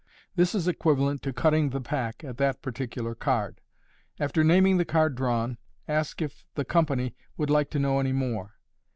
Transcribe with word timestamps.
This 0.35 0.55
is 0.55 0.67
equivalent 0.67 1.21
to 1.21 1.31
cutting 1.31 1.69
the 1.69 1.79
pack 1.79 2.23
at 2.23 2.37
that 2.37 2.63
particular 2.63 3.13
card. 3.13 3.61
After 4.19 4.43
naming 4.43 4.77
the 4.77 4.83
card 4.83 5.13
drawn, 5.15 5.59
ask 5.87 6.23
if 6.23 6.43
the 6.55 6.65
com 6.65 6.87
pany 6.87 7.13
would 7.37 7.51
like 7.51 7.69
to 7.69 7.77
know 7.77 7.99
any 7.99 8.11
more. 8.13 8.55